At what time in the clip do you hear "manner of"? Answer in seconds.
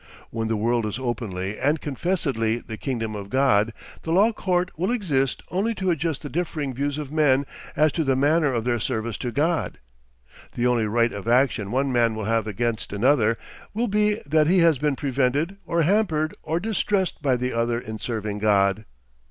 8.15-8.63